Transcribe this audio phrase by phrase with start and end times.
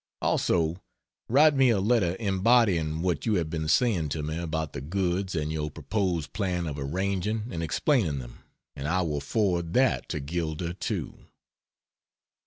[0.19, 0.81] Also
[1.29, 5.35] write me a letter embodying what you have been saying to me about the goods
[5.35, 8.39] and your proposed plan of arranging and explaining them,
[8.75, 11.27] and I will forward that to Gilder too."